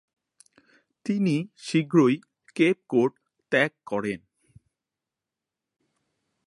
তিনি 1.05 1.35
শীঘ্রই 1.57 2.15
Cape 2.55 2.77
Cod 2.89 3.11
ত্যাগ 3.51 3.71
করেন। 3.85 4.19